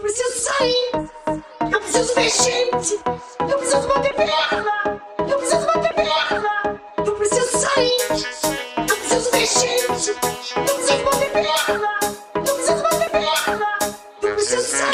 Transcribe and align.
preciso 0.00 0.40
sair. 0.40 0.92
Eu 1.72 1.80
preciso 1.80 2.14
ver 2.14 2.30
gente. 2.30 2.98
Eu 3.40 3.58
preciso 3.58 3.88
bater 3.88 4.14
perna. 4.14 5.00
Eu 5.18 5.38
preciso 5.38 5.66
bater 5.66 5.94
perna. 5.94 6.80
Eu 7.06 7.14
preciso 7.14 7.58
sair. 7.58 7.92
Eu 8.76 8.96
preciso 8.96 9.30
ver 9.30 9.46
gente. 9.46 10.10
Eu 10.56 10.74
preciso 10.74 11.04
bater 11.04 11.30
perna. 11.32 11.88
Eu 12.34 12.54
preciso 12.54 12.82
bater 12.82 13.10
perna. 13.10 13.66
Eu 14.22 14.34
preciso 14.34 14.62
sair. 14.62 14.90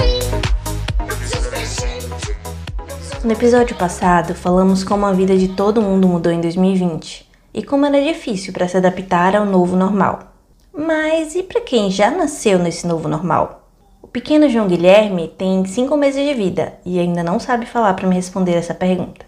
No 3.24 3.32
episódio 3.32 3.76
passado, 3.76 4.34
falamos 4.34 4.84
como 4.84 5.06
a 5.06 5.12
vida 5.12 5.36
de 5.36 5.48
todo 5.48 5.82
mundo 5.82 6.06
mudou 6.06 6.32
em 6.32 6.40
2020 6.40 7.28
e 7.54 7.62
como 7.62 7.86
era 7.86 8.00
difícil 8.00 8.52
para 8.52 8.68
se 8.68 8.76
adaptar 8.76 9.34
ao 9.34 9.44
novo 9.44 9.76
normal. 9.76 10.32
Mas 10.72 11.34
e 11.34 11.42
para 11.42 11.60
quem 11.60 11.90
já 11.90 12.10
nasceu 12.10 12.58
nesse 12.58 12.86
novo 12.86 13.08
normal? 13.08 13.65
O 14.06 14.08
pequeno 14.08 14.48
João 14.48 14.68
Guilherme 14.68 15.26
tem 15.36 15.64
5 15.64 15.96
meses 15.96 16.24
de 16.24 16.32
vida 16.32 16.74
e 16.86 17.00
ainda 17.00 17.24
não 17.24 17.40
sabe 17.40 17.66
falar 17.66 17.92
para 17.94 18.06
me 18.06 18.14
responder 18.14 18.52
essa 18.52 18.72
pergunta. 18.72 19.26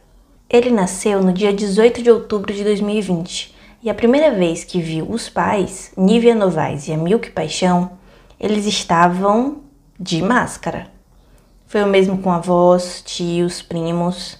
Ele 0.48 0.70
nasceu 0.70 1.20
no 1.20 1.32
dia 1.32 1.52
18 1.52 2.00
de 2.00 2.08
outubro 2.08 2.54
de 2.54 2.62
2020 2.62 3.56
e 3.82 3.90
a 3.90 3.94
primeira 3.94 4.30
vez 4.30 4.62
que 4.62 4.80
viu 4.80 5.04
os 5.10 5.28
pais, 5.28 5.90
Nívia 5.96 6.32
Novaes 6.32 6.86
e 6.86 6.92
Amilque 6.92 7.28
Paixão, 7.28 7.90
eles 8.38 8.66
estavam 8.66 9.62
de 9.98 10.22
máscara. 10.22 10.86
Foi 11.66 11.82
o 11.82 11.88
mesmo 11.88 12.18
com 12.18 12.30
avós, 12.30 13.02
tios, 13.04 13.60
primos. 13.60 14.38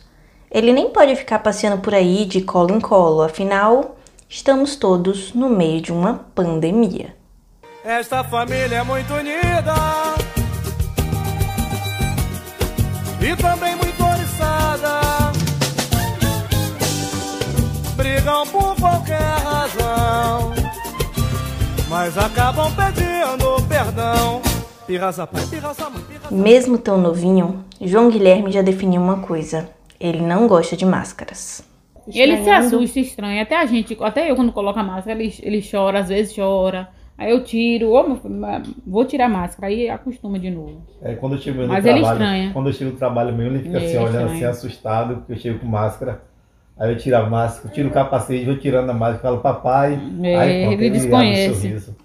Ele 0.53 0.73
nem 0.73 0.91
pode 0.91 1.17
ficar 1.17 1.41
passeando 1.41 1.83
por 1.83 1.93
aí 1.93 2.25
de 2.25 2.43
colo 2.43 2.77
em 2.77 2.81
colo, 2.81 3.23
afinal, 3.23 3.97
estamos 4.29 4.77
todos 4.77 5.35
no 5.35 5.49
meio 5.49 5.81
de 5.81 5.93
uma 5.93 6.15
pandemia. 6.33 7.17
Esta 7.85 8.23
família 8.23 8.77
é 8.77 8.83
muito 8.85 9.13
unida 9.15 10.28
e 13.29 13.37
também 13.37 13.77
muito 13.77 14.03
oriçada. 14.03 14.89
Brigam 17.95 18.47
por 18.47 18.75
qualquer 18.77 19.21
razão, 19.45 20.53
mas 21.91 22.17
acabam 22.17 22.73
pedindo 22.75 23.63
perdão. 23.69 24.41
Pirraça 24.87 25.27
pai, 25.27 25.45
pirraça 25.51 25.91
mãe, 25.91 26.03
pirraça 26.09 26.35
Mesmo 26.35 26.79
tão 26.79 26.97
novinho, 26.99 27.63
João 27.79 28.09
Guilherme 28.09 28.51
já 28.51 28.63
definiu 28.63 29.03
uma 29.03 29.19
coisa: 29.19 29.69
ele 30.01 30.23
não 30.23 30.47
gosta 30.47 30.75
de 30.75 30.87
máscaras. 30.87 31.63
Ele 32.07 32.37
se 32.37 32.39
Estranhando. 32.41 32.77
assusta, 32.77 33.01
estranha. 33.01 33.43
Até 33.43 33.61
a 33.61 33.67
gente, 33.67 33.95
até 34.01 34.31
eu 34.31 34.37
quando 34.37 34.51
coloco 34.53 34.79
a 34.79 34.83
máscara, 34.83 35.21
ele, 35.21 35.35
ele 35.43 35.63
chora, 35.71 36.01
às 36.01 36.09
vezes 36.09 36.35
chora. 36.35 36.89
Aí 37.19 37.33
eu 37.33 37.43
tiro, 37.43 37.91
filho, 38.23 38.63
vou 38.87 39.05
tirar 39.05 39.27
a 39.27 39.29
máscara, 39.29 39.67
aí 39.67 39.91
acostuma 39.91 40.39
de 40.39 40.51
novo. 40.51 40.81
É, 41.03 41.15
quando 41.17 41.35
eu 41.35 41.41
chego 41.41 41.63
no 41.63 41.67
Mas 41.69 41.85
ele 41.85 41.99
trabalho, 41.99 42.23
estranha. 42.23 42.51
quando 42.53 42.67
eu 42.69 42.73
chego 42.73 42.91
no 42.93 42.97
trabalho 42.97 43.35
meu, 43.35 43.47
ele 43.49 43.59
fica 43.59 43.79
É, 43.79 43.85
assim, 43.85 43.97
olhando 43.99 44.27
assim, 44.33 44.45
assustado, 44.45 45.17
porque 45.17 45.33
eu 45.33 45.37
chego 45.37 45.59
com 45.59 45.67
máscara. 45.67 46.23
Aí 46.79 46.93
eu 46.93 46.97
tiro 46.97 47.17
a 47.17 47.29
máscara, 47.29 47.75
tiro 47.75 47.89
o 47.89 47.91
capacete, 47.93 48.45
vou 48.45 48.57
tirando 48.57 48.89
a 48.91 48.95
máscara, 48.95 49.21
falo, 49.21 49.39
papai. 49.41 49.99
É, 50.23 50.37
aí, 50.37 50.63
pronto, 50.67 50.81
ele 50.81 50.91
o 50.91 50.93
desconhece. 50.93 51.55
sorriso. 51.61 51.97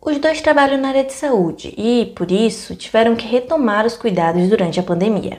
Os 0.00 0.18
dois 0.18 0.40
trabalham 0.40 0.78
na 0.80 0.88
área 0.88 1.04
de 1.04 1.12
saúde 1.12 1.74
e, 1.76 2.12
por 2.14 2.30
isso, 2.30 2.76
tiveram 2.76 3.16
que 3.16 3.26
retomar 3.26 3.84
os 3.84 3.96
cuidados 3.96 4.48
durante 4.48 4.78
a 4.78 4.82
pandemia. 4.82 5.38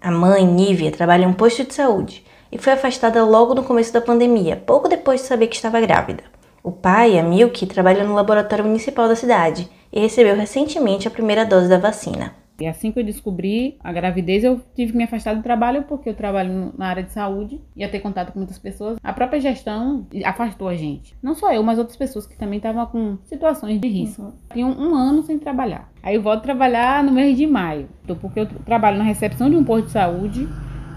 A 0.00 0.10
mãe, 0.10 0.46
Nívia, 0.46 0.92
trabalha 0.92 1.24
em 1.24 1.26
um 1.26 1.32
posto 1.34 1.64
de 1.64 1.74
saúde 1.74 2.24
e 2.50 2.56
foi 2.58 2.72
afastada 2.74 3.22
logo 3.24 3.54
no 3.54 3.64
começo 3.64 3.92
da 3.92 4.00
pandemia, 4.00 4.56
pouco 4.56 4.88
depois 4.88 5.20
de 5.20 5.26
saber 5.26 5.48
que 5.48 5.56
estava 5.56 5.80
grávida. 5.80 6.22
O 6.62 6.70
pai, 6.70 7.18
Amilke, 7.18 7.66
trabalha 7.66 8.04
no 8.04 8.14
laboratório 8.14 8.64
municipal 8.64 9.08
da 9.08 9.16
cidade 9.16 9.68
e 9.90 9.98
recebeu 9.98 10.36
recentemente 10.36 11.08
a 11.08 11.10
primeira 11.10 11.44
dose 11.44 11.68
da 11.68 11.78
vacina. 11.78 12.34
E 12.60 12.66
assim 12.66 12.92
que 12.92 13.00
eu 13.00 13.04
descobri 13.04 13.78
a 13.82 13.90
gravidez, 13.90 14.44
eu 14.44 14.60
tive 14.76 14.92
que 14.92 14.98
me 14.98 15.04
afastar 15.04 15.34
do 15.34 15.42
trabalho, 15.42 15.84
porque 15.84 16.10
eu 16.10 16.14
trabalho 16.14 16.74
na 16.76 16.88
área 16.88 17.02
de 17.02 17.10
saúde, 17.10 17.58
ia 17.74 17.88
ter 17.88 18.00
contato 18.00 18.32
com 18.32 18.38
muitas 18.38 18.58
pessoas. 18.58 18.98
A 19.02 19.14
própria 19.14 19.40
gestão 19.40 20.06
afastou 20.22 20.68
a 20.68 20.76
gente. 20.76 21.16
Não 21.22 21.34
só 21.34 21.50
eu, 21.54 21.62
mas 21.62 21.78
outras 21.78 21.96
pessoas 21.96 22.26
que 22.26 22.36
também 22.36 22.58
estavam 22.58 22.84
com 22.84 23.16
situações 23.24 23.80
de 23.80 23.88
risco. 23.88 24.34
Tinham 24.52 24.70
um 24.72 24.94
ano 24.94 25.22
sem 25.22 25.38
trabalhar. 25.38 25.90
Aí 26.02 26.16
eu 26.16 26.22
volto 26.22 26.40
a 26.40 26.42
trabalhar 26.42 27.02
no 27.02 27.12
mês 27.12 27.34
de 27.34 27.46
maio, 27.46 27.88
porque 28.20 28.40
eu 28.40 28.46
trabalho 28.46 28.98
na 28.98 29.04
recepção 29.04 29.48
de 29.48 29.56
um 29.56 29.64
posto 29.64 29.86
de 29.86 29.92
saúde. 29.92 30.46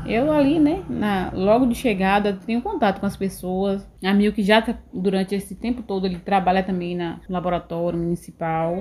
Eu 0.05 0.31
ali, 0.31 0.59
né, 0.59 0.83
na, 0.89 1.31
logo 1.33 1.65
de 1.65 1.75
chegada, 1.75 2.37
tenho 2.45 2.61
contato 2.61 2.99
com 2.99 3.05
as 3.05 3.15
pessoas. 3.17 3.87
A 4.03 4.31
que 4.31 4.43
já 4.43 4.61
tá- 4.61 4.77
durante 4.93 5.35
esse 5.35 5.55
tempo 5.55 5.81
todo 5.81 6.05
ele 6.05 6.19
trabalha 6.19 6.63
também 6.63 6.95
na, 6.95 7.19
no 7.27 7.33
laboratório 7.33 7.97
municipal 7.97 8.75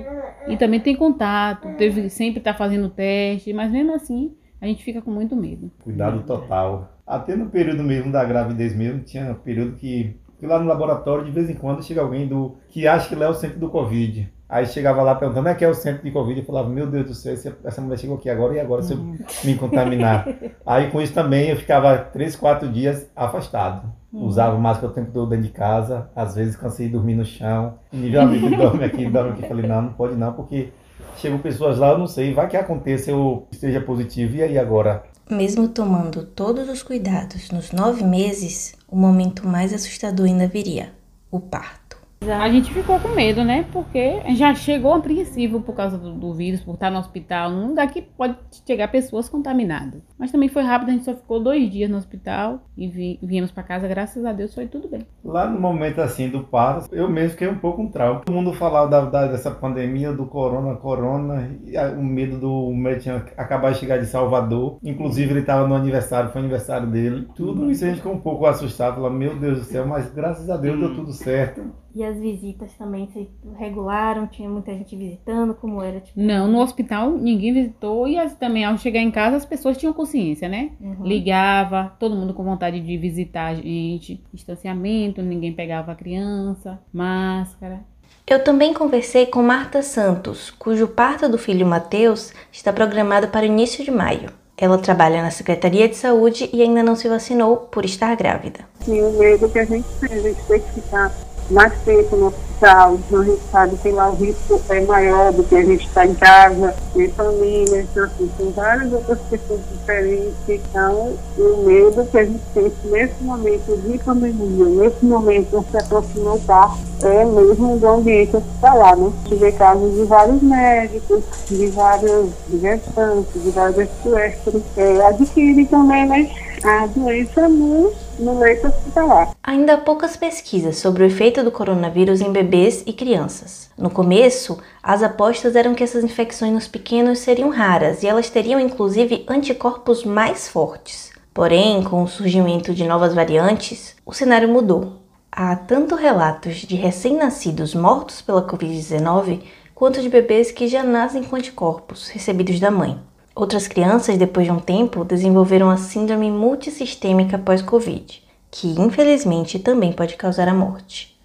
e 0.47 0.57
também 0.57 0.79
tem 0.79 0.95
contato. 0.95 1.67
Teve 1.77 2.09
sempre 2.09 2.41
tá 2.41 2.53
fazendo 2.53 2.89
teste, 2.89 3.53
mas 3.53 3.71
mesmo 3.71 3.93
assim 3.93 4.33
a 4.61 4.65
gente 4.65 4.83
fica 4.83 5.01
com 5.01 5.11
muito 5.11 5.35
medo. 5.35 5.69
Cuidado 5.83 6.23
total. 6.23 6.97
Até 7.05 7.35
no 7.35 7.49
período 7.49 7.83
mesmo 7.83 8.11
da 8.11 8.23
gravidez 8.23 8.73
mesmo, 8.73 9.01
tinha 9.01 9.31
um 9.31 9.35
período 9.35 9.75
que, 9.75 10.15
que 10.39 10.47
lá 10.47 10.57
no 10.57 10.67
laboratório, 10.67 11.25
de 11.25 11.31
vez 11.31 11.49
em 11.49 11.53
quando, 11.53 11.83
chega 11.83 11.99
alguém 11.99 12.27
do 12.27 12.55
que 12.69 12.87
acha 12.87 13.09
que 13.09 13.15
lá 13.15 13.25
é 13.25 13.29
o 13.29 13.33
centro 13.33 13.59
do 13.59 13.69
Covid. 13.69 14.31
Aí 14.53 14.67
chegava 14.67 15.01
lá 15.01 15.15
perguntando, 15.15 15.49
é 15.49 15.55
que 15.55 15.65
é 15.65 15.67
o 15.67 15.73
centro 15.73 16.03
de 16.03 16.11
Covid? 16.11 16.39
Eu 16.39 16.45
falava, 16.45 16.69
meu 16.69 16.85
Deus 16.85 17.07
do 17.07 17.15
céu, 17.15 17.33
essa 17.63 17.81
mulher 17.81 17.97
chegou 17.97 18.17
aqui 18.17 18.29
agora, 18.29 18.53
e 18.53 18.59
agora 18.59 18.83
se 18.83 18.93
eu 18.93 18.99
me 19.43 19.55
contaminar? 19.55 20.27
Aí 20.63 20.91
com 20.91 21.01
isso 21.01 21.11
também 21.11 21.49
eu 21.49 21.55
ficava 21.57 21.97
três, 21.97 22.35
quatro 22.35 22.71
dias 22.71 23.09
afastado. 23.15 23.91
Usava 24.13 24.55
máscara 24.59 24.91
o 24.91 24.93
tempo 24.93 25.09
todo 25.11 25.31
dentro 25.31 25.45
de 25.45 25.51
casa, 25.51 26.07
às 26.15 26.35
vezes 26.35 26.55
cansei 26.55 26.85
de 26.85 26.91
dormir 26.91 27.15
no 27.15 27.25
chão. 27.25 27.79
E 27.91 27.97
nível 27.97 28.21
amigo 28.21 28.47
dorme 28.55 28.83
aqui, 28.83 29.09
dorme 29.09 29.31
aqui. 29.31 29.47
Falei, 29.47 29.65
não, 29.65 29.81
não 29.81 29.93
pode 29.93 30.13
não, 30.13 30.31
porque 30.33 30.69
chegam 31.17 31.39
pessoas 31.39 31.79
lá, 31.79 31.89
eu 31.89 31.97
não 31.97 32.05
sei, 32.05 32.31
vai 32.31 32.47
que 32.47 32.55
aconteça, 32.55 33.09
eu 33.09 33.47
esteja 33.51 33.81
positivo, 33.81 34.35
e 34.35 34.43
aí 34.43 34.59
agora? 34.59 35.01
Mesmo 35.27 35.67
tomando 35.67 36.23
todos 36.23 36.69
os 36.69 36.83
cuidados 36.83 37.49
nos 37.49 37.71
nove 37.71 38.03
meses, 38.03 38.75
o 38.87 38.95
momento 38.95 39.47
mais 39.47 39.73
assustador 39.73 40.27
ainda 40.27 40.47
viria: 40.47 40.91
o 41.31 41.39
parto. 41.39 41.82
A 42.31 42.49
gente 42.49 42.73
ficou 42.73 42.99
com 42.99 43.09
medo, 43.09 43.43
né? 43.43 43.65
Porque 43.71 44.21
já 44.35 44.53
chegou 44.55 44.93
apreensivo 44.93 45.61
por 45.61 45.73
causa 45.75 45.97
do, 45.97 46.13
do 46.13 46.33
vírus, 46.33 46.61
por 46.61 46.73
estar 46.75 46.89
no 46.91 46.99
hospital, 46.99 47.49
num 47.51 47.67
lugar 47.67 47.87
que 47.91 48.01
pode 48.01 48.35
chegar 48.65 48.87
pessoas 48.89 49.27
contaminadas. 49.29 50.01
Mas 50.17 50.31
também 50.31 50.49
foi 50.49 50.63
rápido, 50.63 50.89
a 50.89 50.91
gente 50.93 51.05
só 51.05 51.13
ficou 51.13 51.41
dois 51.41 51.69
dias 51.69 51.89
no 51.89 51.97
hospital 51.97 52.63
e 52.77 52.87
vi- 52.87 53.19
viemos 53.21 53.51
para 53.51 53.63
casa, 53.63 53.87
graças 53.87 54.25
a 54.25 54.31
Deus 54.31 54.53
foi 54.53 54.67
tudo 54.67 54.87
bem. 54.87 55.05
Lá 55.23 55.49
no 55.49 55.59
momento 55.59 55.99
assim 56.01 56.29
do 56.29 56.43
parto, 56.43 56.93
eu 56.93 57.09
mesmo 57.09 57.31
fiquei 57.31 57.47
um 57.47 57.57
pouco 57.57 57.81
um 57.81 57.87
trauma. 57.89 58.21
Todo 58.21 58.33
mundo 58.35 58.53
falava 58.53 58.87
da, 58.89 59.01
da- 59.05 59.27
dessa 59.27 59.51
pandemia, 59.51 60.11
do 60.13 60.25
corona, 60.25 60.75
corona, 60.75 61.49
e 61.65 61.75
a- 61.77 61.91
o 61.91 62.03
medo 62.03 62.37
do 62.39 62.71
médico 62.73 63.31
acabar 63.37 63.71
de 63.73 63.79
chegar 63.79 63.97
de 63.97 64.05
Salvador. 64.05 64.77
Inclusive 64.83 65.31
ele 65.31 65.39
estava 65.41 65.67
no 65.67 65.75
aniversário, 65.75 66.29
foi 66.31 66.41
aniversário 66.41 66.87
dele. 66.87 67.27
Tudo 67.35 67.69
isso 67.71 67.83
a 67.83 67.87
gente 67.87 67.97
ficou 67.97 68.13
um 68.13 68.19
pouco 68.19 68.45
assustado, 68.45 68.95
falando, 68.95 69.15
meu 69.17 69.37
Deus 69.37 69.59
do 69.59 69.63
céu, 69.65 69.85
mas 69.85 70.09
graças 70.13 70.49
a 70.49 70.57
Deus 70.57 70.79
deu 70.79 70.93
tudo 70.95 71.11
certo. 71.11 71.63
E 71.95 72.03
as 72.03 72.17
visitas 72.19 72.73
também 72.73 73.07
se 73.13 73.29
regularam, 73.57 74.25
tinha 74.25 74.49
muita 74.49 74.73
gente 74.73 74.95
visitando, 74.95 75.53
como 75.53 75.81
era, 75.81 75.99
tipo. 75.99 76.19
Não, 76.19 76.47
no 76.47 76.59
hospital 76.59 77.11
ninguém 77.11 77.53
visitou 77.53 78.07
e 78.07 78.17
as- 78.17 78.33
também 78.35 78.65
ao 78.65 78.77
chegar 78.77 78.99
em 78.99 79.11
casa 79.11 79.35
as 79.37 79.45
pessoas 79.45 79.77
tinham 79.77 79.93
consciência, 79.93 80.49
né? 80.49 80.71
uhum. 80.81 81.05
Ligava, 81.05 81.93
todo 81.99 82.15
mundo 82.15 82.33
com 82.33 82.43
vontade 82.43 82.79
de 82.79 82.97
visitar 82.97 83.47
a 83.51 83.55
gente, 83.55 84.23
distanciamento, 84.33 85.21
ninguém 85.21 85.53
pegava 85.53 85.91
a 85.91 85.95
criança, 85.95 86.79
máscara. 86.91 87.81
Eu 88.25 88.43
também 88.43 88.73
conversei 88.73 89.25
com 89.25 89.43
Marta 89.43 89.81
Santos, 89.83 90.49
cujo 90.49 90.87
parto 90.87 91.27
do 91.29 91.37
filho 91.37 91.65
Mateus 91.67 92.33
está 92.51 92.71
programado 92.73 93.27
para 93.27 93.43
o 93.43 93.45
início 93.49 93.83
de 93.83 93.91
maio. 93.91 94.29
Ela 94.57 94.77
trabalha 94.77 95.21
na 95.21 95.29
Secretaria 95.31 95.89
de 95.89 95.95
Saúde 95.95 96.49
e 96.53 96.61
ainda 96.61 96.81
não 96.81 96.95
se 96.95 97.09
vacinou 97.09 97.57
por 97.57 97.83
estar 97.85 98.15
grávida. 98.15 98.61
Sim, 98.79 99.01
o 99.01 99.11
medo 99.19 99.49
que 99.49 99.59
a 99.59 99.65
gente 99.65 99.87
tem, 99.99 100.17
a 100.17 100.21
gente 100.21 100.41
tem 100.47 100.59
que 100.61 100.71
ficar 100.81 101.11
mais 101.49 101.73
tempo 101.83 102.15
no 102.15 102.27
hospital, 102.27 102.95
então 102.95 103.21
a 103.21 103.25
gente 103.25 103.41
sabe 103.51 103.75
que 103.77 103.91
lá 103.91 104.09
o 104.09 104.15
risco 104.15 104.61
é 104.69 104.81
maior 104.81 105.33
do 105.33 105.43
que 105.43 105.55
a 105.55 105.63
gente 105.63 105.85
está 105.85 106.05
em 106.05 106.13
casa, 106.15 106.75
em 106.95 107.09
família, 107.09 107.81
então 107.81 108.03
assim, 108.05 108.29
tem 108.37 108.51
várias 108.51 108.93
outras 108.93 109.19
pessoas 109.29 109.59
diferentes, 109.71 110.33
então 110.47 111.13
o 111.37 111.63
medo 111.65 112.05
que 112.05 112.17
a 112.17 112.25
gente 112.25 112.41
tem 112.53 112.71
nesse 112.85 113.23
momento 113.23 113.77
de 113.77 113.97
pandemia, 113.99 114.65
nesse 114.65 115.05
momento 115.05 115.63
que 115.63 115.71
se 115.71 115.77
aproximou 115.77 116.39
parto, 116.39 116.79
é 117.03 117.25
mesmo 117.25 117.77
do 117.77 117.87
ambiente 117.87 118.37
hospitalar, 118.37 118.95
né? 118.95 119.11
Vê 119.29 119.51
casos 119.51 119.93
de 119.93 120.03
vários 120.05 120.41
médicos, 120.41 121.23
de 121.49 121.67
vários 121.67 122.29
gestantes, 122.61 123.43
de 123.43 123.49
vários 123.51 123.89
puérperos, 124.01 124.61
é, 124.77 125.05
adquirem 125.05 125.65
também, 125.65 126.07
né, 126.07 126.31
a 126.63 126.87
doença 126.87 127.49
no, 127.49 127.91
no 128.19 128.39
leito 128.39 128.71
hospitalar. 128.93 129.35
Ainda 129.43 129.73
há 129.73 129.77
poucas 129.77 130.15
pesquisas 130.15 130.77
sobre 130.77 131.03
o 131.03 131.05
efeito 131.05 131.43
do 131.43 131.51
coronavírus 131.51 132.21
em 132.21 132.31
bebês 132.31 132.83
e 132.85 132.93
crianças. 132.93 133.71
No 133.77 133.89
começo, 133.89 134.59
as 134.81 135.01
apostas 135.01 135.55
eram 135.55 135.73
que 135.73 135.83
essas 135.83 136.03
infecções 136.03 136.53
nos 136.53 136.67
pequenos 136.67 137.19
seriam 137.19 137.49
raras 137.49 138.03
e 138.03 138.07
elas 138.07 138.29
teriam 138.29 138.59
inclusive 138.59 139.25
anticorpos 139.27 140.05
mais 140.05 140.47
fortes. 140.47 141.11
Porém, 141.33 141.83
com 141.83 142.03
o 142.03 142.07
surgimento 142.07 142.73
de 142.73 142.83
novas 142.83 143.15
variantes, 143.15 143.95
o 144.05 144.13
cenário 144.13 144.47
mudou. 144.47 144.99
Há 145.31 145.55
tanto 145.55 145.95
relatos 145.95 146.57
de 146.57 146.75
recém-nascidos 146.75 147.73
mortos 147.73 148.21
pela 148.21 148.47
Covid-19 148.47 149.41
quanto 149.73 149.99
de 149.99 150.09
bebês 150.09 150.51
que 150.51 150.67
já 150.67 150.83
nascem 150.83 151.23
com 151.23 151.35
anticorpos 151.35 152.09
recebidos 152.09 152.59
da 152.59 152.69
mãe. 152.69 152.99
Outras 153.35 153.67
crianças, 153.67 154.15
depois 154.15 154.45
de 154.45 154.51
um 154.51 154.59
tempo, 154.59 155.03
desenvolveram 155.03 155.71
a 155.71 155.77
síndrome 155.77 156.29
multissistêmica 156.29 157.39
pós-Covid, 157.39 158.21
que 158.53 158.79
infelizmente 158.79 159.57
também 159.57 159.91
pode 159.91 160.15
causar 160.15 160.47
a 160.47 160.53
morte. 160.53 161.17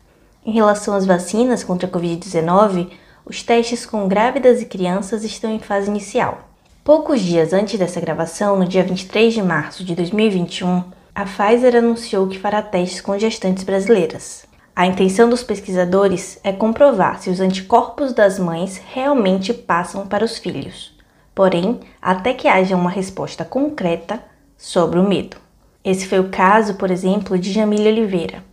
Em 0.47 0.51
relação 0.51 0.95
às 0.95 1.05
vacinas 1.05 1.63
contra 1.63 1.87
a 1.87 1.91
Covid-19, 1.91 2.89
os 3.23 3.43
testes 3.43 3.85
com 3.85 4.09
grávidas 4.09 4.63
e 4.63 4.65
crianças 4.65 5.23
estão 5.25 5.51
em 5.51 5.59
fase 5.59 5.91
inicial. 5.91 6.49
Poucos 6.83 7.21
dias 7.21 7.53
antes 7.53 7.79
dessa 7.79 8.01
gravação, 8.01 8.59
no 8.59 8.65
dia 8.67 8.83
23 8.83 9.35
de 9.35 9.43
março 9.43 9.85
de 9.85 9.95
2021, 9.95 10.83
a 11.15 11.25
Pfizer 11.27 11.77
anunciou 11.77 12.27
que 12.29 12.39
fará 12.39 12.63
testes 12.63 13.03
com 13.03 13.19
gestantes 13.19 13.63
brasileiras. 13.63 14.47
A 14.75 14.87
intenção 14.87 15.29
dos 15.29 15.43
pesquisadores 15.43 16.41
é 16.43 16.51
comprovar 16.51 17.21
se 17.21 17.29
os 17.29 17.41
anticorpos 17.41 18.15
das 18.15 18.39
mães 18.39 18.81
realmente 18.95 19.53
passam 19.53 20.07
para 20.07 20.25
os 20.25 20.39
filhos. 20.39 20.97
Porém, 21.35 21.79
até 22.01 22.33
que 22.33 22.49
haja 22.49 22.75
uma 22.75 22.89
resposta 22.89 23.45
concreta 23.45 24.19
sobre 24.57 24.99
o 24.99 25.07
medo. 25.07 25.48
Esse 25.91 26.07
foi 26.07 26.21
o 26.21 26.29
caso, 26.29 26.75
por 26.75 26.91
exemplo, 26.91 27.39
de 27.39 27.51
Jamília 27.51 27.91
Oliveira. 27.91 28.45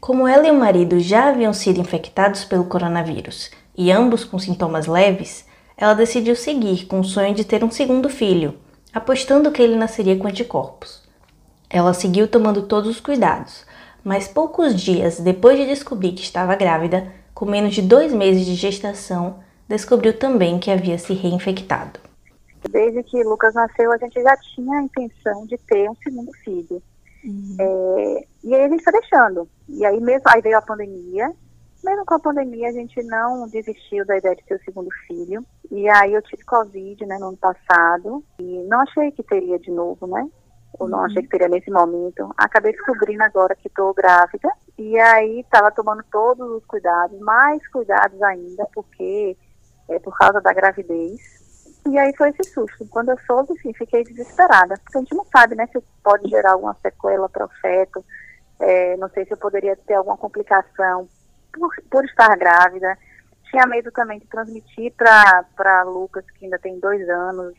Como 0.00 0.28
ela 0.28 0.46
e 0.46 0.50
o 0.52 0.54
marido 0.54 1.00
já 1.00 1.28
haviam 1.28 1.52
sido 1.52 1.80
infectados 1.80 2.44
pelo 2.44 2.66
coronavírus 2.66 3.50
e 3.76 3.90
ambos 3.90 4.22
com 4.22 4.38
sintomas 4.38 4.86
leves, 4.86 5.44
ela 5.76 5.92
decidiu 5.92 6.36
seguir 6.36 6.86
com 6.86 7.00
o 7.00 7.04
sonho 7.04 7.34
de 7.34 7.42
ter 7.42 7.64
um 7.64 7.70
segundo 7.72 8.08
filho, 8.08 8.54
apostando 8.92 9.50
que 9.50 9.60
ele 9.60 9.74
nasceria 9.74 10.16
com 10.16 10.28
anticorpos. 10.28 11.02
Ela 11.68 11.92
seguiu 11.92 12.28
tomando 12.28 12.62
todos 12.62 12.88
os 12.88 13.00
cuidados, 13.00 13.66
mas 14.04 14.28
poucos 14.28 14.80
dias 14.80 15.18
depois 15.18 15.58
de 15.58 15.66
descobrir 15.66 16.12
que 16.12 16.22
estava 16.22 16.54
grávida, 16.54 17.12
com 17.34 17.44
menos 17.44 17.74
de 17.74 17.82
dois 17.82 18.12
meses 18.12 18.46
de 18.46 18.54
gestação, 18.54 19.40
descobriu 19.68 20.16
também 20.16 20.60
que 20.60 20.70
havia 20.70 20.96
se 20.96 21.12
reinfectado. 21.12 21.98
Desde 22.70 23.02
que 23.02 23.22
Lucas 23.22 23.54
nasceu, 23.54 23.92
a 23.92 23.96
gente 23.98 24.22
já 24.22 24.36
tinha 24.36 24.78
a 24.78 24.82
intenção 24.82 25.46
de 25.46 25.56
ter 25.58 25.88
um 25.90 25.94
segundo 25.96 26.32
filho. 26.44 26.82
Uhum. 27.24 27.56
É, 27.58 28.26
e 28.44 28.54
aí 28.54 28.64
a 28.64 28.68
gente 28.68 28.84
foi 28.84 28.92
deixando. 28.92 29.48
E 29.68 29.84
aí 29.84 30.00
mesmo, 30.00 30.24
aí 30.28 30.40
veio 30.42 30.58
a 30.58 30.62
pandemia. 30.62 31.32
Mesmo 31.82 32.04
com 32.06 32.14
a 32.14 32.20
pandemia, 32.20 32.68
a 32.68 32.72
gente 32.72 33.02
não 33.02 33.46
desistiu 33.48 34.06
da 34.06 34.16
ideia 34.16 34.34
de 34.34 34.44
ter 34.44 34.54
o 34.54 34.64
segundo 34.64 34.88
filho. 35.06 35.44
E 35.70 35.88
aí 35.88 36.14
eu 36.14 36.22
tive 36.22 36.42
Covid, 36.44 37.04
né, 37.06 37.18
no 37.18 37.28
ano 37.28 37.36
passado. 37.36 38.24
E 38.38 38.64
não 38.68 38.80
achei 38.80 39.10
que 39.12 39.22
teria 39.22 39.58
de 39.58 39.70
novo, 39.70 40.06
né? 40.06 40.26
Ou 40.78 40.88
não 40.88 40.98
uhum. 40.98 41.04
achei 41.04 41.22
que 41.22 41.28
teria 41.28 41.48
nesse 41.48 41.70
momento. 41.70 42.30
Acabei 42.36 42.72
descobrindo 42.72 43.22
agora 43.22 43.54
que 43.54 43.68
estou 43.68 43.92
grávida. 43.94 44.50
E 44.78 44.98
aí 44.98 45.40
estava 45.40 45.70
tomando 45.70 46.02
todos 46.10 46.50
os 46.50 46.64
cuidados, 46.64 47.18
mais 47.20 47.66
cuidados 47.68 48.20
ainda, 48.22 48.66
porque 48.74 49.36
é 49.88 49.98
por 49.98 50.16
causa 50.16 50.40
da 50.40 50.52
gravidez. 50.52 51.43
E 51.86 51.98
aí 51.98 52.14
foi 52.16 52.30
esse 52.30 52.50
susto. 52.50 52.86
Quando 52.88 53.10
eu 53.10 53.18
soube, 53.26 53.52
assim, 53.52 53.72
fiquei 53.74 54.04
desesperada. 54.04 54.76
Porque 54.82 54.98
a 54.98 55.00
gente 55.00 55.14
não 55.14 55.24
sabe, 55.26 55.54
né, 55.54 55.66
se 55.66 55.80
pode 56.02 56.28
gerar 56.28 56.52
alguma 56.52 56.74
sequela 56.80 57.28
para 57.28 57.44
o 57.44 57.50
feto. 57.60 58.04
É, 58.58 58.96
não 58.96 59.08
sei 59.10 59.24
se 59.26 59.32
eu 59.32 59.36
poderia 59.36 59.76
ter 59.76 59.94
alguma 59.94 60.16
complicação 60.16 61.08
por, 61.52 61.74
por 61.90 62.04
estar 62.04 62.36
grávida. 62.36 62.96
Tinha 63.50 63.66
medo 63.66 63.92
também 63.92 64.18
de 64.18 64.26
transmitir 64.26 64.92
para 64.96 65.82
Lucas, 65.82 66.24
que 66.32 66.46
ainda 66.46 66.58
tem 66.58 66.78
dois 66.80 67.06
anos. 67.08 67.54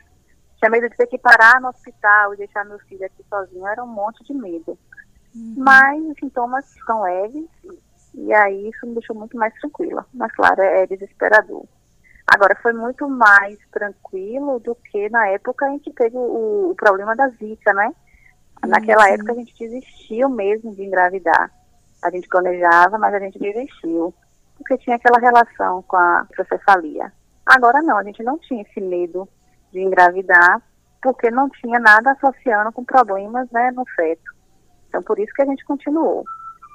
Tinha 0.57 0.71
medo 0.71 0.89
de 0.89 0.97
ter 0.97 1.07
que 1.07 1.17
parar 1.17 1.61
no 1.61 1.69
hospital 1.69 2.33
e 2.33 2.37
deixar 2.37 2.65
meu 2.65 2.79
filho 2.79 3.05
aqui 3.05 3.23
sozinho. 3.29 3.67
Era 3.67 3.83
um 3.83 3.87
monte 3.87 4.23
de 4.23 4.33
medo. 4.33 4.77
Uhum. 5.35 5.55
Mas 5.57 6.03
os 6.03 6.17
sintomas 6.17 6.65
são 6.85 7.03
leves. 7.03 7.47
E 8.15 8.33
aí 8.33 8.69
isso 8.69 8.87
me 8.87 8.93
deixou 8.93 9.15
muito 9.15 9.37
mais 9.37 9.53
tranquila. 9.55 10.05
Mas 10.13 10.33
claro, 10.33 10.61
é, 10.61 10.83
é 10.83 10.87
desesperador. 10.87 11.65
Agora, 12.27 12.57
foi 12.61 12.73
muito 12.73 13.07
mais 13.07 13.57
tranquilo 13.71 14.59
do 14.59 14.75
que 14.75 15.09
na 15.09 15.27
época 15.27 15.65
a 15.65 15.69
gente 15.69 15.93
teve 15.93 16.17
o, 16.17 16.71
o 16.71 16.75
problema 16.75 17.15
da 17.15 17.29
Zika, 17.29 17.73
né? 17.73 17.93
Naquela 18.65 19.05
sim. 19.05 19.11
época 19.11 19.31
a 19.31 19.35
gente 19.35 19.53
desistiu 19.57 20.29
mesmo 20.29 20.73
de 20.73 20.83
engravidar. 20.83 21.51
A 22.03 22.09
gente 22.09 22.27
planejava, 22.27 22.97
mas 22.97 23.13
a 23.13 23.19
gente 23.19 23.37
desistiu. 23.37 24.13
Porque 24.57 24.77
tinha 24.79 24.95
aquela 24.95 25.19
relação 25.19 25.83
com 25.83 25.97
a 25.97 26.25
procefalia. 26.35 27.11
Agora 27.45 27.81
não, 27.81 27.97
a 27.97 28.03
gente 28.03 28.23
não 28.23 28.39
tinha 28.39 28.63
esse 28.63 28.81
medo 28.81 29.27
de 29.71 29.81
engravidar, 29.81 30.61
porque 31.01 31.29
não 31.29 31.49
tinha 31.49 31.79
nada 31.79 32.11
associando 32.11 32.71
com 32.71 32.83
problemas 32.83 33.49
né, 33.51 33.69
no 33.71 33.85
feto. 33.95 34.33
Então, 34.87 35.03
por 35.03 35.19
isso 35.19 35.33
que 35.33 35.43
a 35.43 35.45
gente 35.45 35.63
continuou. 35.65 36.23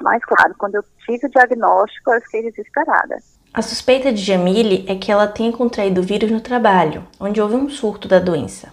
Mas, 0.00 0.23
claro, 0.25 0.55
quando 0.56 0.76
eu 0.76 0.85
tive 1.05 1.26
o 1.26 1.31
diagnóstico, 1.31 2.12
eu 2.12 2.20
fiquei 2.23 2.43
desesperada. 2.43 3.17
A 3.52 3.62
suspeita 3.62 4.12
de 4.12 4.23
Jamile 4.23 4.85
é 4.87 4.94
que 4.94 5.11
ela 5.11 5.26
tenha 5.26 5.50
contraído 5.50 6.00
o 6.00 6.05
vírus 6.05 6.31
no 6.31 6.41
trabalho, 6.41 7.02
onde 7.19 7.41
houve 7.41 7.56
um 7.56 7.69
surto 7.69 8.06
da 8.06 8.20
doença. 8.20 8.69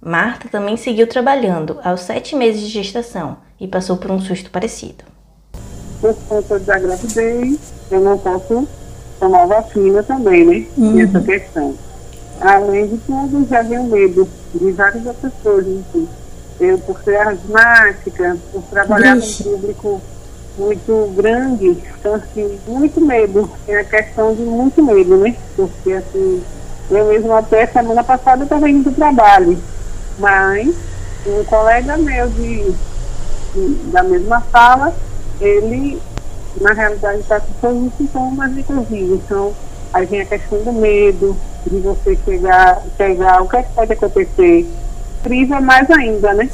Marta 0.00 0.48
também 0.48 0.76
seguiu 0.76 1.08
trabalhando 1.08 1.80
aos 1.82 2.02
sete 2.02 2.36
meses 2.36 2.60
de 2.60 2.68
gestação 2.68 3.38
e 3.58 3.66
passou 3.66 3.96
por 3.96 4.12
um 4.12 4.20
susto 4.20 4.48
parecido. 4.48 5.02
Por 6.00 6.14
conta 6.28 6.56
da 6.60 6.78
gravidez, 6.78 7.72
eu 7.90 8.00
não 8.00 8.16
posso 8.16 8.68
tomar 9.18 9.44
vacina 9.46 10.04
também, 10.04 10.44
né? 10.44 10.66
Uhum. 10.76 11.00
Essa 11.00 11.20
questão. 11.20 11.76
Além 12.40 12.86
de 12.88 12.98
tudo, 12.98 13.44
já 13.50 13.64
tenho 13.64 13.84
medo 13.84 14.28
de 14.54 14.70
várias 14.70 15.04
outras 15.04 15.32
coisas. 15.42 15.80
Assim. 15.80 16.08
Eu, 16.60 16.78
por 16.78 17.02
ser 17.02 17.16
asmática, 17.16 18.36
por 18.52 18.62
trabalhar 18.70 19.16
Ixi. 19.16 19.42
com 19.42 19.50
público 19.50 20.02
muito 20.56 21.12
grande, 21.16 21.78
então 21.98 22.14
assim, 22.14 22.58
muito 22.66 23.00
medo. 23.00 23.50
É 23.66 23.80
a 23.80 23.84
questão 23.84 24.34
de 24.34 24.42
muito 24.42 24.82
medo, 24.82 25.16
né? 25.16 25.34
Porque 25.56 25.92
assim, 25.92 26.42
eu 26.90 27.06
mesmo 27.06 27.32
até 27.32 27.66
semana 27.66 28.04
passada 28.04 28.44
estava 28.44 28.68
indo 28.68 28.90
do 28.90 28.94
trabalho, 28.94 29.58
mas 30.18 30.74
um 31.26 31.44
colega 31.44 31.96
meu 31.96 32.28
de, 32.28 32.74
de 33.54 33.74
da 33.90 34.02
mesma 34.02 34.42
sala, 34.52 34.94
ele 35.40 36.00
na 36.60 36.72
realidade 36.72 37.20
está 37.20 37.40
com 37.40 37.52
todos 37.60 37.86
os 37.86 37.94
sintomas 37.94 38.54
de 38.54 38.62
Covid. 38.62 39.12
Então, 39.14 39.54
aí 39.92 40.06
vem 40.06 40.20
a 40.20 40.26
questão 40.26 40.62
do 40.62 40.72
medo, 40.72 41.36
de 41.66 41.78
você 41.78 42.16
chegar, 42.24 42.82
chegar, 42.96 43.42
o 43.42 43.48
que, 43.48 43.56
é 43.56 43.62
que 43.62 43.72
pode 43.72 43.92
acontecer? 43.92 44.66
Priva 45.22 45.60
mais 45.60 45.88
ainda, 45.90 46.34
né? 46.34 46.50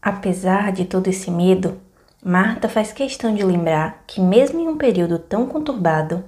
Apesar 0.00 0.72
de 0.72 0.84
todo 0.84 1.08
esse 1.08 1.30
medo, 1.30 1.76
Marta 2.24 2.68
faz 2.68 2.92
questão 2.92 3.34
de 3.34 3.42
lembrar 3.42 4.04
que, 4.06 4.20
mesmo 4.20 4.60
em 4.60 4.68
um 4.68 4.76
período 4.76 5.18
tão 5.18 5.44
conturbado, 5.44 6.22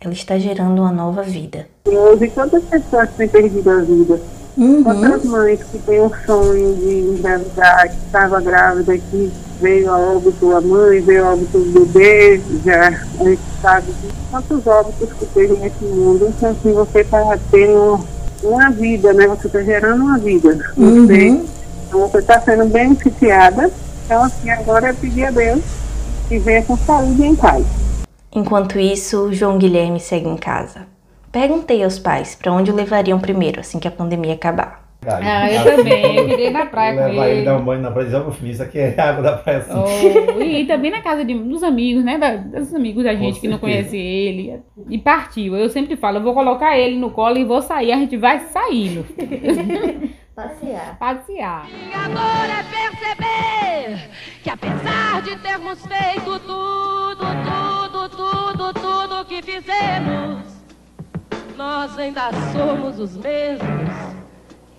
ela 0.00 0.12
está 0.12 0.38
gerando 0.38 0.80
uma 0.80 0.92
nova 0.92 1.24
vida. 1.24 1.66
Hoje, 1.86 2.28
quantas 2.28 2.62
pessoas 2.62 3.10
têm 3.16 3.26
perdido 3.26 3.68
a 3.68 3.80
vida? 3.80 4.20
Uhum. 4.56 4.84
Quantas 4.84 5.24
mães 5.24 5.60
que 5.64 5.78
têm 5.78 6.00
o 6.02 6.12
sonho 6.24 6.76
de 6.76 7.00
engravidar, 7.00 7.88
que 7.88 7.96
estava 7.96 8.40
grávida, 8.40 8.96
que 8.96 9.32
veio 9.60 9.90
a 9.90 9.98
óbito 9.98 10.54
a 10.54 10.60
mãe, 10.60 11.00
veio 11.00 11.24
a 11.24 11.32
óbito 11.32 11.58
o 11.58 11.64
bebê, 11.64 12.40
já 12.64 12.86
a 12.86 13.24
gente 13.24 13.42
sabe 13.60 13.86
de 13.90 14.08
quantos 14.30 14.64
óbitos 14.68 15.12
que 15.14 15.26
teve 15.26 15.54
nesse 15.54 15.84
mundo. 15.84 16.28
Então, 16.28 16.50
assim, 16.52 16.72
você 16.72 17.00
está 17.00 17.36
tendo 17.50 17.98
uma 18.44 18.70
vida, 18.70 19.12
né? 19.12 19.26
Você 19.26 19.48
está 19.48 19.60
gerando 19.64 20.04
uma 20.04 20.18
vida. 20.18 20.56
Uhum. 20.76 21.08
Você, 21.08 21.26
então, 21.88 22.00
você 22.06 22.18
está 22.18 22.40
sendo 22.40 22.66
beneficiada 22.66 23.68
então, 24.10 24.24
assim, 24.24 24.50
agora 24.50 24.88
eu 24.88 24.94
pedi 24.96 25.24
a 25.24 25.30
Deus 25.30 25.62
que 26.28 26.36
venha 26.40 26.64
com 26.64 26.76
saúde 26.76 27.24
em 27.24 27.36
paz. 27.36 27.64
Enquanto 28.34 28.76
isso, 28.76 29.32
João 29.32 29.56
Guilherme 29.56 30.00
segue 30.00 30.28
em 30.28 30.36
casa. 30.36 30.88
Perguntei 31.30 31.84
aos 31.84 31.96
pais 32.00 32.34
para 32.34 32.52
onde 32.52 32.72
o 32.72 32.74
levariam 32.74 33.20
primeiro, 33.20 33.60
assim 33.60 33.78
que 33.78 33.86
a 33.86 33.90
pandemia 33.90 34.34
acabar. 34.34 34.84
ah, 35.06 35.52
eu 35.52 35.76
também. 35.76 36.16
Eu 36.16 36.26
queria 36.26 36.48
ir 36.48 36.50
na 36.50 36.66
praia 36.66 36.96
com 36.96 37.08
ele. 37.08 37.20
ele 37.20 37.44
dar 37.44 37.56
um 37.56 37.64
banho 37.64 37.82
na 37.82 37.92
praia 37.92 38.06
e 38.06 38.10
dizer, 38.10 38.24
oh, 38.26 38.46
isso 38.46 38.62
aqui 38.64 38.80
é 38.80 38.94
água 39.00 39.22
da 39.22 39.36
praia 39.36 39.58
assim. 39.60 39.72
Oh, 40.36 40.42
e 40.42 40.66
também 40.66 40.90
na 40.90 41.02
casa 41.02 41.24
de, 41.24 41.32
dos 41.32 41.62
amigos, 41.62 42.02
né? 42.02 42.18
Da, 42.18 42.34
dos 42.34 42.74
amigos 42.74 43.04
da 43.04 43.14
gente 43.14 43.38
que 43.38 43.46
não 43.46 43.58
conhece 43.58 43.96
ele. 43.96 44.60
E 44.88 44.98
partiu. 44.98 45.54
Eu 45.54 45.68
sempre 45.68 45.94
falo, 45.94 46.18
eu 46.18 46.22
vou 46.22 46.34
colocar 46.34 46.76
ele 46.76 46.98
no 46.98 47.12
colo 47.12 47.38
e 47.38 47.44
vou 47.44 47.62
sair. 47.62 47.92
A 47.92 47.96
gente 47.96 48.16
vai 48.16 48.40
saindo. 48.40 49.06
Passear. 50.40 50.96
Passear. 50.98 51.68
E 51.70 51.92
agora 51.92 52.52
é 52.52 52.62
perceber 52.62 54.10
que 54.42 54.48
apesar 54.48 55.20
de 55.20 55.36
termos 55.36 55.84
feito 55.84 56.38
tudo, 56.40 57.26
tudo, 57.44 58.08
tudo, 58.08 58.72
tudo 58.72 59.24
que 59.26 59.42
fizemos, 59.42 60.46
nós 61.58 61.98
ainda 61.98 62.30
somos 62.52 62.98
os 62.98 63.18
mesmos 63.18 63.90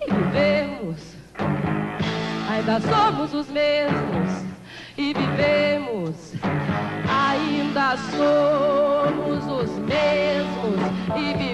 e 0.00 0.12
vivemos. 0.12 1.14
Ainda 2.50 2.80
somos 2.80 3.32
os 3.32 3.48
mesmos 3.48 4.44
e 4.98 5.14
vivemos. 5.14 6.32
Ainda 7.08 7.96
somos 8.10 9.44
os 9.46 9.78
mesmos 9.78 10.80
e 11.16 11.34
vivemos. 11.34 11.51